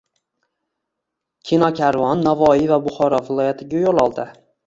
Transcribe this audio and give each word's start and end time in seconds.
«Kinokarvon» 1.49 2.25
Navoiy 2.29 2.65
va 2.73 2.81
Buxoro 2.87 3.21
viloyatiga 3.29 3.85
yo‘l 3.85 4.03
oldi 4.07 4.29